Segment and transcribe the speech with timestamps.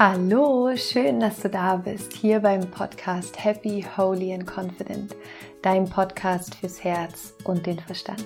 [0.00, 5.16] Hallo, schön, dass du da bist, hier beim Podcast Happy, Holy and Confident,
[5.60, 8.24] dein Podcast fürs Herz und den Verstand.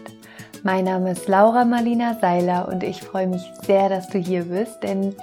[0.63, 4.83] Mein Name ist Laura Marlina Seiler und ich freue mich sehr, dass du hier bist,
[4.83, 5.17] denn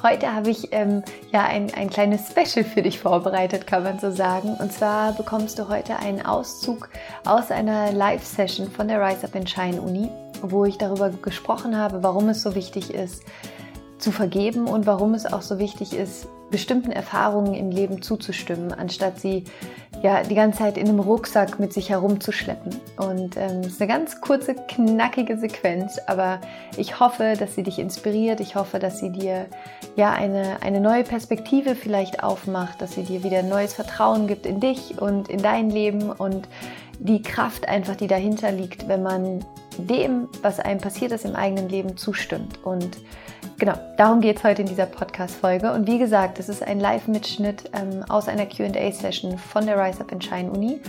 [0.00, 1.02] heute habe ich ähm,
[1.32, 4.56] ja ein, ein kleines Special für dich vorbereitet, kann man so sagen.
[4.60, 6.88] Und zwar bekommst du heute einen Auszug
[7.24, 10.08] aus einer Live-Session von der Rise Up and Shine Uni,
[10.40, 13.24] wo ich darüber gesprochen habe, warum es so wichtig ist,
[13.98, 19.18] zu vergeben und warum es auch so wichtig ist, bestimmten Erfahrungen im Leben zuzustimmen, anstatt
[19.18, 19.44] sie
[20.02, 22.76] ja die ganze Zeit in einem Rucksack mit sich herumzuschleppen.
[22.96, 26.40] Und ähm, es ist eine ganz kurze, knackige Sequenz, aber
[26.76, 28.40] ich hoffe, dass sie dich inspiriert.
[28.40, 29.46] Ich hoffe, dass sie dir
[29.96, 34.60] ja eine, eine neue Perspektive vielleicht aufmacht, dass sie dir wieder neues Vertrauen gibt in
[34.60, 36.48] dich und in dein Leben und
[36.98, 39.44] die Kraft einfach, die dahinter liegt, wenn man
[39.78, 42.64] dem, was einem passiert ist im eigenen Leben, zustimmt.
[42.64, 42.96] Und
[43.58, 45.72] genau, darum geht es heute in dieser Podcast-Folge.
[45.72, 50.12] Und wie gesagt, es ist ein Live-Mitschnitt ähm, aus einer QA-Session von der Rise Up
[50.12, 50.80] in Shine Uni.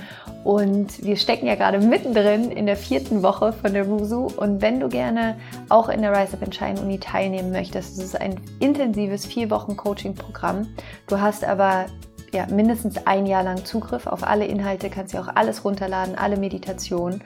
[0.43, 4.27] Und wir stecken ja gerade mittendrin in der vierten Woche von der RUSU.
[4.37, 5.35] Und wenn du gerne
[5.69, 9.49] auch in der Rise Up in Shine Uni teilnehmen möchtest, es ist ein intensives vier
[9.49, 10.67] Wochen Coaching-Programm.
[11.07, 11.85] Du hast aber
[12.33, 16.37] ja, mindestens ein Jahr lang Zugriff auf alle Inhalte, kannst ja auch alles runterladen, alle
[16.37, 17.21] Meditationen.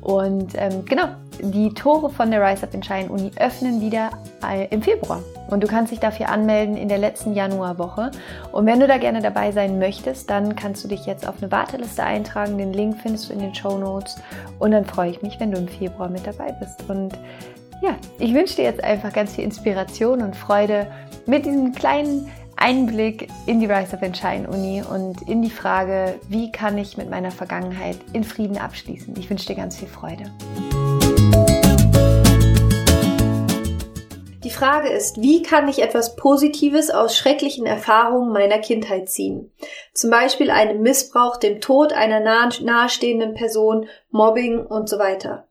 [0.00, 1.08] Und ähm, genau,
[1.40, 4.10] die Tore von der Rise Up in Shine Uni öffnen wieder
[4.48, 5.20] äh, im Februar.
[5.48, 8.12] Und du kannst dich dafür anmelden in der letzten Januarwoche.
[8.52, 11.50] Und wenn du da gerne dabei sein möchtest, dann kannst du dich jetzt auf eine
[11.50, 12.56] Warteliste eintragen.
[12.56, 14.16] Den Link findest du in den Show Notes.
[14.60, 16.88] Und dann freue ich mich, wenn du im Februar mit dabei bist.
[16.88, 17.18] Und
[17.82, 20.86] ja, ich wünsche dir jetzt einfach ganz viel Inspiration und Freude
[21.26, 26.50] mit diesem kleinen Einblick in die Rise of Shine Uni und in die Frage, wie
[26.50, 29.14] kann ich mit meiner Vergangenheit in Frieden abschließen.
[29.18, 30.32] Ich wünsche dir ganz viel Freude.
[34.42, 39.52] Die Frage ist, wie kann ich etwas Positives aus schrecklichen Erfahrungen meiner Kindheit ziehen?
[39.92, 45.46] Zum Beispiel einem Missbrauch, dem Tod einer nahestehenden Person, Mobbing und so weiter.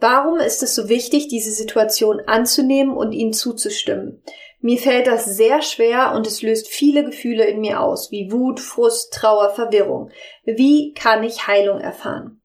[0.00, 4.20] Warum ist es so wichtig, diese Situation anzunehmen und ihnen zuzustimmen?
[4.62, 8.60] Mir fällt das sehr schwer und es löst viele Gefühle in mir aus, wie Wut,
[8.60, 10.10] Frust, Trauer, Verwirrung.
[10.44, 12.40] Wie kann ich Heilung erfahren?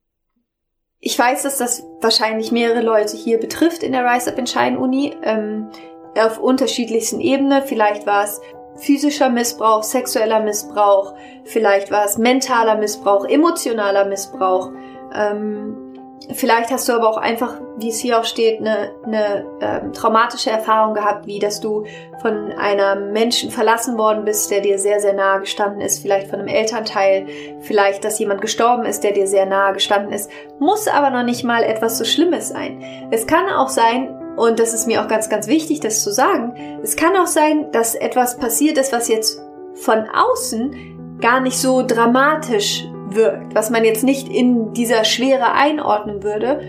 [0.99, 4.79] Ich weiß, dass das wahrscheinlich mehrere Leute hier betrifft in der Rise Up in Shine
[4.79, 5.69] Uni, ähm,
[6.17, 7.61] auf unterschiedlichsten Ebenen.
[7.63, 8.41] Vielleicht war es
[8.77, 11.13] physischer Missbrauch, sexueller Missbrauch,
[11.45, 14.71] vielleicht war es mentaler Missbrauch, emotionaler Missbrauch.
[15.13, 15.86] Ähm,
[16.33, 20.49] Vielleicht hast du aber auch einfach, wie es hier auch steht, eine, eine ähm, traumatische
[20.49, 21.85] Erfahrung gehabt, wie dass du
[22.21, 26.39] von einem Menschen verlassen worden bist, der dir sehr, sehr nahe gestanden ist, vielleicht von
[26.39, 27.27] einem Elternteil,
[27.61, 30.29] vielleicht, dass jemand gestorben ist, der dir sehr nahe gestanden ist,
[30.59, 33.07] muss aber noch nicht mal etwas so Schlimmes sein.
[33.11, 36.79] Es kann auch sein, und das ist mir auch ganz, ganz wichtig, das zu sagen,
[36.83, 39.41] es kann auch sein, dass etwas passiert ist, was jetzt
[39.75, 46.23] von außen gar nicht so dramatisch wirkt, was man jetzt nicht in dieser Schwere einordnen
[46.23, 46.61] würde,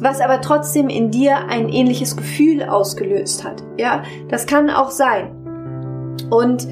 [0.00, 3.62] was aber trotzdem in dir ein ähnliches Gefühl ausgelöst hat.
[3.76, 5.30] Ja, das kann auch sein.
[6.30, 6.66] Und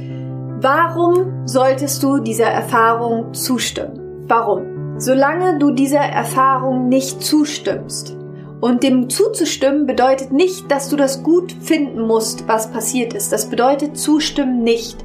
[0.61, 4.25] warum solltest du dieser Erfahrung zustimmen?
[4.29, 4.99] Warum?
[4.99, 8.17] Solange du dieser Erfahrung nicht zustimmst.
[8.61, 13.33] Und dem zuzustimmen bedeutet nicht, dass du das gut finden musst, was passiert ist.
[13.33, 15.05] Das bedeutet zustimmen nicht.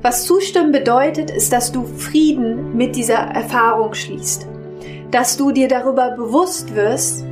[0.00, 4.46] Was zustimmen bedeutet, ist, dass du Frieden mit dieser Erfahrung schließt.
[5.10, 7.24] Dass du dir darüber bewusst wirst,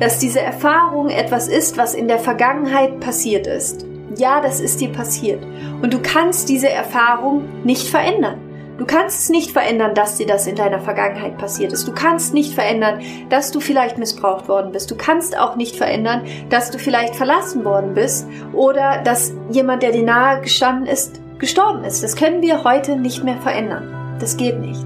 [0.00, 3.84] dass diese Erfahrung etwas ist, was in der Vergangenheit passiert ist.
[4.16, 5.44] Ja, das ist dir passiert.
[5.82, 8.38] Und du kannst diese Erfahrung nicht verändern.
[8.78, 11.86] Du kannst es nicht verändern, dass dir das in deiner Vergangenheit passiert ist.
[11.86, 14.90] Du kannst nicht verändern, dass du vielleicht missbraucht worden bist.
[14.90, 19.90] Du kannst auch nicht verändern, dass du vielleicht verlassen worden bist oder dass jemand, der
[19.90, 22.02] dir nahe gestanden ist, gestorben ist.
[22.02, 24.16] Das können wir heute nicht mehr verändern.
[24.20, 24.84] Das geht nicht.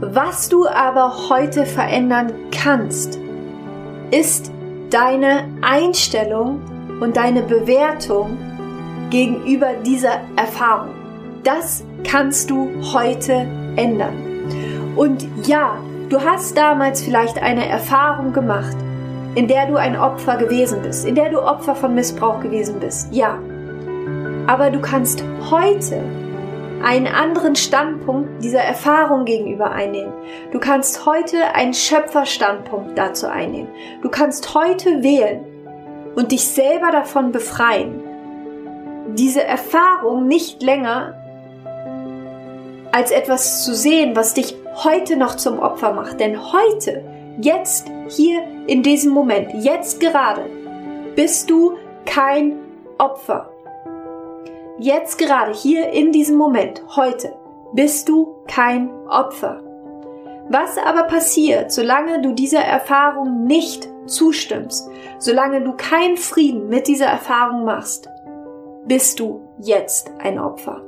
[0.00, 3.18] Was du aber heute verändern kannst,
[4.10, 4.50] ist
[4.90, 6.60] deine Einstellung
[7.00, 8.36] und deine Bewertung
[9.10, 10.94] gegenüber dieser Erfahrung.
[11.44, 13.46] Das kannst du heute
[13.76, 14.94] ändern.
[14.96, 15.78] Und ja,
[16.08, 18.76] du hast damals vielleicht eine Erfahrung gemacht,
[19.34, 23.12] in der du ein Opfer gewesen bist, in der du Opfer von Missbrauch gewesen bist.
[23.12, 23.38] Ja,
[24.50, 26.02] aber du kannst heute
[26.82, 30.12] einen anderen Standpunkt dieser Erfahrung gegenüber einnehmen.
[30.50, 33.68] Du kannst heute einen Schöpferstandpunkt dazu einnehmen.
[34.02, 35.44] Du kannst heute wählen
[36.16, 38.02] und dich selber davon befreien,
[39.14, 41.14] diese Erfahrung nicht länger
[42.90, 46.18] als etwas zu sehen, was dich heute noch zum Opfer macht.
[46.18, 47.04] Denn heute,
[47.40, 50.46] jetzt, hier, in diesem Moment, jetzt gerade,
[51.14, 52.56] bist du kein
[52.98, 53.49] Opfer.
[54.80, 57.36] Jetzt gerade hier in diesem Moment, heute,
[57.72, 59.62] bist du kein Opfer.
[60.48, 67.06] Was aber passiert, solange du dieser Erfahrung nicht zustimmst, solange du keinen Frieden mit dieser
[67.06, 68.08] Erfahrung machst,
[68.86, 70.82] bist du jetzt ein Opfer.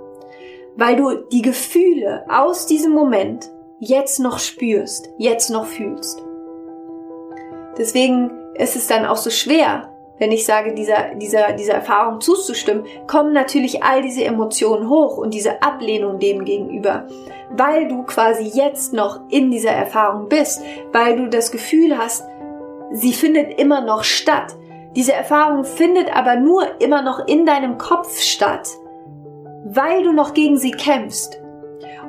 [0.74, 6.24] Weil du die Gefühle aus diesem Moment jetzt noch spürst, jetzt noch fühlst.
[7.78, 9.91] Deswegen ist es dann auch so schwer,
[10.22, 15.34] wenn ich sage, dieser, dieser, dieser Erfahrung zuzustimmen, kommen natürlich all diese Emotionen hoch und
[15.34, 17.08] diese Ablehnung dem gegenüber,
[17.50, 22.24] weil du quasi jetzt noch in dieser Erfahrung bist, weil du das Gefühl hast,
[22.92, 24.54] sie findet immer noch statt.
[24.94, 28.68] Diese Erfahrung findet aber nur immer noch in deinem Kopf statt,
[29.64, 31.42] weil du noch gegen sie kämpfst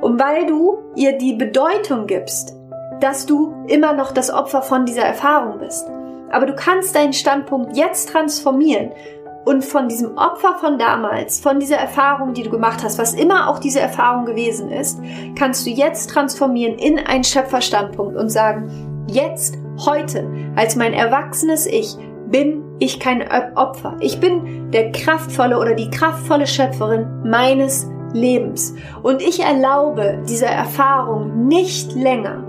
[0.00, 2.54] und weil du ihr die Bedeutung gibst,
[3.00, 5.90] dass du immer noch das Opfer von dieser Erfahrung bist.
[6.30, 8.90] Aber du kannst deinen Standpunkt jetzt transformieren
[9.44, 13.48] und von diesem Opfer von damals, von dieser Erfahrung, die du gemacht hast, was immer
[13.48, 14.98] auch diese Erfahrung gewesen ist,
[15.38, 20.26] kannst du jetzt transformieren in einen Schöpferstandpunkt und sagen, jetzt, heute,
[20.56, 21.96] als mein erwachsenes Ich,
[22.30, 23.22] bin ich kein
[23.54, 23.96] Opfer.
[24.00, 28.74] Ich bin der kraftvolle oder die kraftvolle Schöpferin meines Lebens.
[29.02, 32.43] Und ich erlaube dieser Erfahrung nicht länger,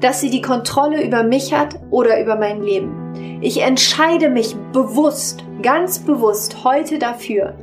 [0.00, 3.38] dass sie die Kontrolle über mich hat oder über mein Leben.
[3.42, 7.54] Ich entscheide mich bewusst, ganz bewusst heute dafür,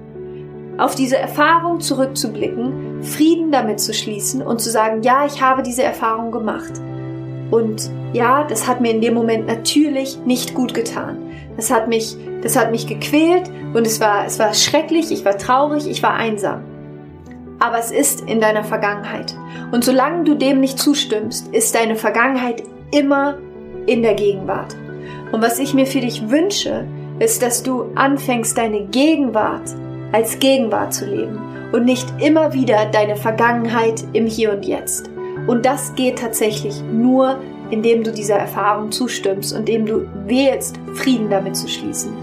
[0.78, 5.84] auf diese Erfahrung zurückzublicken, Frieden damit zu schließen und zu sagen, ja, ich habe diese
[5.84, 6.74] Erfahrung gemacht.
[7.50, 11.18] Und ja, das hat mir in dem Moment natürlich nicht gut getan.
[11.56, 15.38] Das hat mich, das hat mich gequält und es war, es war schrecklich, ich war
[15.38, 16.77] traurig, ich war einsam
[17.60, 19.36] aber es ist in deiner Vergangenheit.
[19.72, 23.38] Und solange du dem nicht zustimmst, ist deine Vergangenheit immer
[23.86, 24.76] in der Gegenwart.
[25.32, 26.86] Und was ich mir für dich wünsche,
[27.20, 29.76] ist, dass du anfängst, deine Gegenwart
[30.12, 31.40] als Gegenwart zu leben
[31.72, 35.10] und nicht immer wieder deine Vergangenheit im Hier und Jetzt.
[35.48, 37.40] Und das geht tatsächlich nur,
[37.72, 42.14] indem du dieser Erfahrung zustimmst und indem du wählst, Frieden damit zu schließen.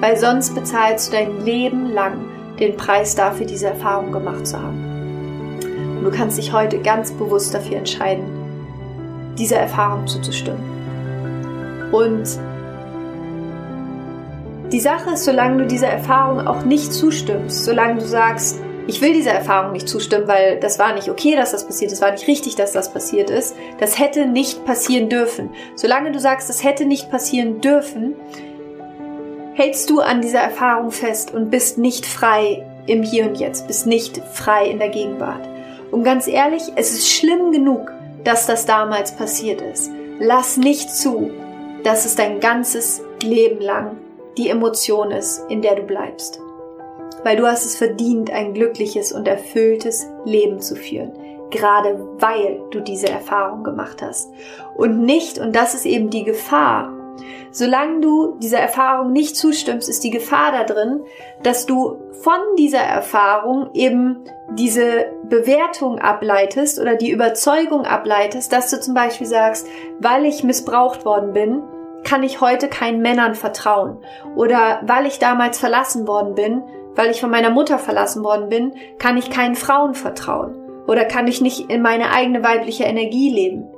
[0.00, 2.24] Weil sonst bezahlst du dein Leben lang
[2.62, 5.58] den Preis dafür, diese Erfahrung gemacht zu haben.
[5.98, 8.24] Und du kannst dich heute ganz bewusst dafür entscheiden,
[9.36, 10.62] dieser Erfahrung zuzustimmen.
[11.90, 12.38] Und
[14.72, 19.12] die Sache ist, solange du dieser Erfahrung auch nicht zustimmst, solange du sagst, ich will
[19.12, 22.26] dieser Erfahrung nicht zustimmen, weil das war nicht okay, dass das passiert ist, war nicht
[22.26, 25.50] richtig, dass das passiert ist, das hätte nicht passieren dürfen.
[25.76, 28.14] Solange du sagst, das hätte nicht passieren dürfen,
[29.54, 33.86] hältst du an dieser Erfahrung fest und bist nicht frei im Hier und Jetzt, bist
[33.86, 35.48] nicht frei in der Gegenwart.
[35.90, 37.92] Und ganz ehrlich, es ist schlimm genug,
[38.24, 39.90] dass das damals passiert ist.
[40.18, 41.30] Lass nicht zu,
[41.84, 43.98] dass es dein ganzes Leben lang
[44.38, 46.40] die Emotion ist, in der du bleibst.
[47.24, 51.12] Weil du hast es verdient, ein glückliches und erfülltes Leben zu führen.
[51.50, 54.30] Gerade weil du diese Erfahrung gemacht hast.
[54.74, 56.90] Und nicht, und das ist eben die Gefahr,
[57.52, 61.02] Solange du dieser Erfahrung nicht zustimmst, ist die Gefahr da drin,
[61.42, 68.80] dass du von dieser Erfahrung eben diese Bewertung ableitest oder die Überzeugung ableitest, dass du
[68.80, 69.66] zum Beispiel sagst,
[70.00, 71.62] weil ich missbraucht worden bin,
[72.04, 73.98] kann ich heute keinen Männern vertrauen.
[74.34, 76.62] Oder weil ich damals verlassen worden bin,
[76.94, 80.56] weil ich von meiner Mutter verlassen worden bin, kann ich keinen Frauen vertrauen.
[80.86, 83.71] Oder kann ich nicht in meine eigene weibliche Energie leben.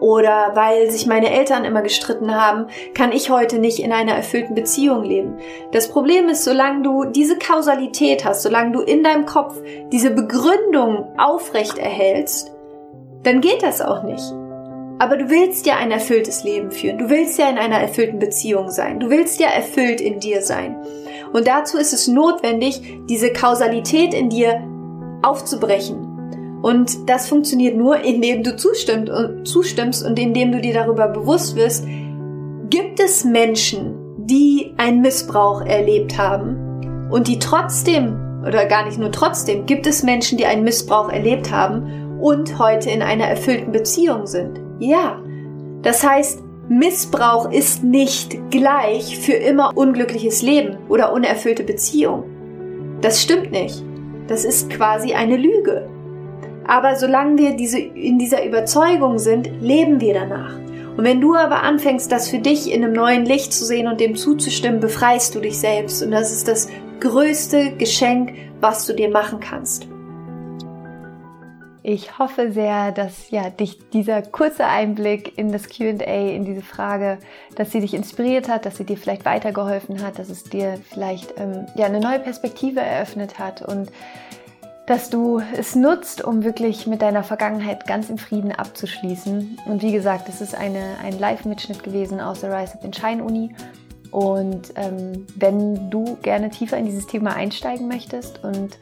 [0.00, 4.54] Oder weil sich meine Eltern immer gestritten haben, kann ich heute nicht in einer erfüllten
[4.54, 5.38] Beziehung leben.
[5.72, 9.54] Das Problem ist, solange du diese Kausalität hast, solange du in deinem Kopf
[9.92, 12.52] diese Begründung aufrecht erhältst,
[13.22, 14.22] dann geht das auch nicht.
[14.98, 16.98] Aber du willst ja ein erfülltes Leben führen.
[16.98, 19.00] Du willst ja in einer erfüllten Beziehung sein.
[19.00, 20.76] Du willst ja erfüllt in dir sein.
[21.32, 24.62] Und dazu ist es notwendig, diese Kausalität in dir
[25.22, 26.15] aufzubrechen
[26.62, 31.56] und das funktioniert nur, indem du zustimmt und, zustimmst und indem du dir darüber bewusst
[31.56, 31.86] wirst,
[32.70, 39.12] gibt es Menschen, die einen Missbrauch erlebt haben und die trotzdem, oder gar nicht nur
[39.12, 44.26] trotzdem, gibt es Menschen, die einen Missbrauch erlebt haben und heute in einer erfüllten Beziehung
[44.26, 44.60] sind.
[44.80, 45.22] Ja.
[45.82, 52.24] Das heißt, Missbrauch ist nicht gleich für immer unglückliches Leben oder unerfüllte Beziehung.
[53.00, 53.84] Das stimmt nicht.
[54.26, 55.88] Das ist quasi eine Lüge.
[56.66, 60.54] Aber solange wir diese, in dieser Überzeugung sind, leben wir danach.
[60.96, 64.00] Und wenn du aber anfängst, das für dich in einem neuen Licht zu sehen und
[64.00, 66.02] dem zuzustimmen, befreist du dich selbst.
[66.02, 66.68] Und das ist das
[67.00, 69.86] größte Geschenk, was du dir machen kannst.
[71.88, 77.18] Ich hoffe sehr, dass ja, dich dieser kurze Einblick in das QA, in diese Frage,
[77.54, 81.34] dass sie dich inspiriert hat, dass sie dir vielleicht weitergeholfen hat, dass es dir vielleicht
[81.38, 83.92] ähm, ja, eine neue Perspektive eröffnet hat und
[84.86, 89.58] dass du es nutzt, um wirklich mit deiner Vergangenheit ganz im Frieden abzuschließen.
[89.66, 93.24] Und wie gesagt, es ist eine, ein Live-Mitschnitt gewesen aus der Rise Up in Shine
[93.24, 93.54] Uni.
[94.12, 98.78] Und ähm, wenn du gerne tiefer in dieses Thema einsteigen möchtest und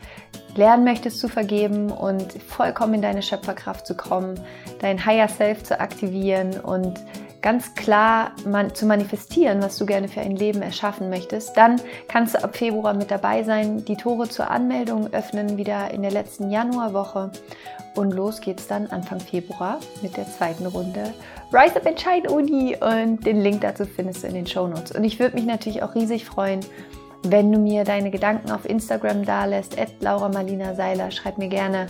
[0.55, 4.39] lernen möchtest zu vergeben und vollkommen in deine Schöpferkraft zu kommen,
[4.81, 7.01] dein Higher Self zu aktivieren und
[7.45, 12.35] ganz klar man, zu manifestieren, was du gerne für ein Leben erschaffen möchtest, dann kannst
[12.35, 13.85] du ab Februar mit dabei sein.
[13.85, 17.31] Die Tore zur Anmeldung öffnen wieder in der letzten Januarwoche
[17.97, 21.13] und los geht's dann Anfang Februar mit der zweiten Runde
[21.53, 24.93] Rise Up Entscheid Uni und den Link dazu findest du in den Show Notes.
[24.93, 26.61] Und ich würde mich natürlich auch riesig freuen,
[27.31, 31.87] wenn du mir deine Gedanken auf Instagram dalässt, at Laura Marlina Seiler, schreib mir gerne,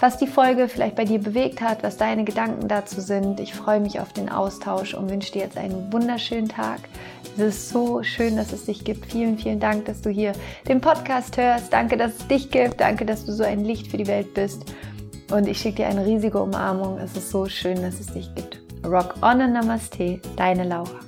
[0.00, 3.40] was die Folge vielleicht bei dir bewegt hat, was deine Gedanken dazu sind.
[3.40, 6.80] Ich freue mich auf den Austausch und wünsche dir jetzt einen wunderschönen Tag.
[7.36, 9.06] Es ist so schön, dass es dich gibt.
[9.06, 10.32] Vielen, vielen Dank, dass du hier
[10.66, 11.72] den Podcast hörst.
[11.72, 12.80] Danke, dass es dich gibt.
[12.80, 14.64] Danke, dass du so ein Licht für die Welt bist.
[15.30, 16.98] Und ich schicke dir eine riesige Umarmung.
[16.98, 18.60] Es ist so schön, dass es dich gibt.
[18.84, 21.07] Rock on and Namaste, deine Laura.